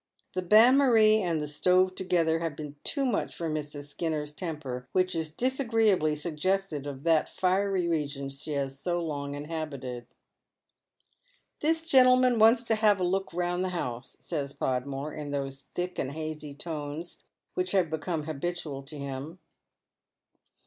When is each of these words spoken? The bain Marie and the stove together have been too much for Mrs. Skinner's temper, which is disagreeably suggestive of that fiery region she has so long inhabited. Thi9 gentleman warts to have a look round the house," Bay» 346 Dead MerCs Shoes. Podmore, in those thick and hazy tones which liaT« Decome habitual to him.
The 0.33 0.41
bain 0.41 0.77
Marie 0.77 1.17
and 1.17 1.39
the 1.39 1.47
stove 1.47 1.93
together 1.93 2.39
have 2.39 2.55
been 2.55 2.75
too 2.83 3.05
much 3.05 3.35
for 3.35 3.47
Mrs. 3.51 3.89
Skinner's 3.89 4.31
temper, 4.31 4.87
which 4.93 5.13
is 5.15 5.29
disagreeably 5.29 6.15
suggestive 6.15 6.87
of 6.87 7.03
that 7.03 7.29
fiery 7.29 7.87
region 7.87 8.29
she 8.29 8.53
has 8.53 8.79
so 8.79 8.99
long 8.99 9.35
inhabited. 9.35 10.07
Thi9 11.61 11.87
gentleman 11.87 12.39
warts 12.39 12.63
to 12.63 12.73
have 12.77 12.99
a 12.99 13.03
look 13.03 13.31
round 13.31 13.63
the 13.63 13.69
house," 13.69 14.15
Bay» 14.15 14.21
346 14.27 14.27
Dead 14.27 14.39
MerCs 14.39 14.47
Shoes. 14.47 14.57
Podmore, 14.87 15.13
in 15.13 15.29
those 15.29 15.61
thick 15.75 15.99
and 15.99 16.11
hazy 16.13 16.55
tones 16.55 17.19
which 17.53 17.71
liaT« 17.73 17.91
Decome 17.91 18.25
habitual 18.25 18.81
to 18.81 18.97
him. 18.97 19.37